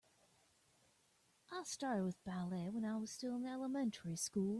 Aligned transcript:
I 1.51 1.63
started 1.63 2.03
with 2.03 2.23
ballet 2.25 2.69
when 2.69 2.85
I 2.85 2.97
was 2.97 3.11
still 3.11 3.35
in 3.35 3.45
elementary 3.45 4.15
school. 4.15 4.49